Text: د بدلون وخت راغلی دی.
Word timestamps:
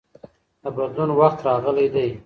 د 0.61 0.63
بدلون 0.75 1.09
وخت 1.19 1.39
راغلی 1.47 1.87
دی. 1.93 2.09